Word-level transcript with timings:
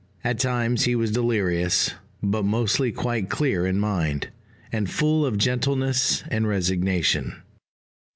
At 0.23 0.39
times 0.39 0.85
he 0.85 0.95
was 0.95 1.11
delirious; 1.11 1.91
but 2.23 2.43
mostly 2.43 2.91
quite 2.91 3.29
clear 3.29 3.67
in 3.67 3.79
mind, 3.79 4.29
and 4.71 4.89
full 4.89 5.27
of 5.27 5.37
gentleness 5.37 6.23
and 6.29 6.47
resignation. 6.47 7.39